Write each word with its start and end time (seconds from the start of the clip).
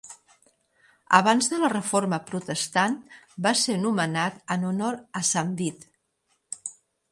Abans 1.17 1.49
de 1.51 1.59
la 1.63 1.69
Reforma 1.73 2.19
Protestant 2.31 2.97
va 3.47 3.53
ser 3.65 3.77
nomenat 3.85 4.43
en 4.57 4.67
honor 4.73 4.99
a 5.23 5.25
Sant 5.31 5.55
Vit. 5.63 5.89